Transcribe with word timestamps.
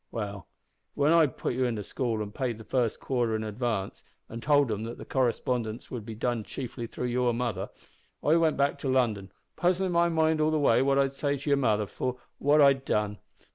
"Well, 0.09 0.47
when 0.95 1.11
I'd 1.13 1.37
putt 1.37 1.53
you 1.53 1.65
in 1.65 1.75
the 1.75 1.83
school 1.83 2.23
an' 2.23 2.31
paid 2.31 2.57
the 2.57 2.63
first 2.63 2.99
quarter 2.99 3.35
in 3.35 3.43
advance, 3.43 4.03
an' 4.29 4.41
told 4.41 4.71
'em 4.71 4.81
that 4.85 4.97
the 4.97 5.05
correspondence 5.05 5.91
would 5.91 6.07
be 6.07 6.15
done 6.15 6.43
chiefly 6.43 6.87
through 6.87 7.05
your 7.05 7.35
mother, 7.35 7.69
I 8.23 8.35
went 8.37 8.57
back 8.57 8.79
to 8.79 8.89
London, 8.89 9.31
puzzlin' 9.55 9.91
my 9.91 10.09
mind 10.09 10.41
all 10.41 10.49
the 10.49 10.57
way 10.57 10.81
what 10.81 10.97
I'd 10.97 11.13
say 11.13 11.37
to 11.37 11.49
your 11.51 11.57
mother 11.57 11.85
for 11.85 12.17
what 12.39 12.61
I'd 12.63 12.83
done. 12.83 13.19